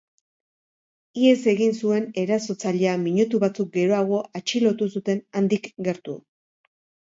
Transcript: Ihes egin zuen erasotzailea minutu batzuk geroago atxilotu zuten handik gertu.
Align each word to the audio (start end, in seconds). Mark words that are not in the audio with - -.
Ihes 1.25 1.43
egin 1.53 1.75
zuen 1.81 2.07
erasotzailea 2.21 2.95
minutu 3.03 3.43
batzuk 3.45 3.71
geroago 3.77 4.25
atxilotu 4.43 4.91
zuten 4.97 5.25
handik 5.43 5.71
gertu. 5.91 6.19